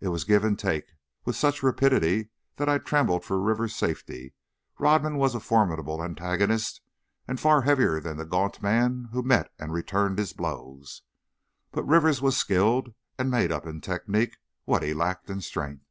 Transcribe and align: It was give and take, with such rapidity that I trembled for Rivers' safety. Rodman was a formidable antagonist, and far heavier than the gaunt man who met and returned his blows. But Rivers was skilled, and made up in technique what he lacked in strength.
It 0.00 0.08
was 0.08 0.24
give 0.24 0.44
and 0.44 0.58
take, 0.58 0.92
with 1.26 1.36
such 1.36 1.62
rapidity 1.62 2.30
that 2.56 2.70
I 2.70 2.78
trembled 2.78 3.22
for 3.22 3.38
Rivers' 3.38 3.76
safety. 3.76 4.32
Rodman 4.78 5.18
was 5.18 5.34
a 5.34 5.40
formidable 5.40 6.02
antagonist, 6.02 6.80
and 7.28 7.38
far 7.38 7.60
heavier 7.60 8.00
than 8.00 8.16
the 8.16 8.24
gaunt 8.24 8.62
man 8.62 9.10
who 9.12 9.22
met 9.22 9.52
and 9.58 9.70
returned 9.70 10.16
his 10.18 10.32
blows. 10.32 11.02
But 11.70 11.84
Rivers 11.84 12.22
was 12.22 12.34
skilled, 12.34 12.94
and 13.18 13.30
made 13.30 13.52
up 13.52 13.66
in 13.66 13.82
technique 13.82 14.38
what 14.64 14.82
he 14.82 14.94
lacked 14.94 15.28
in 15.28 15.42
strength. 15.42 15.84